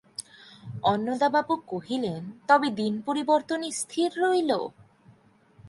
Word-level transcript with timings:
অন্নদাবাবু 0.83 1.53
কহিলেন, 1.67 2.21
তবে 2.47 2.67
দিনপরিবর্তনই 2.71 3.71
স্থির 3.71 4.09
রহিল? 4.21 4.51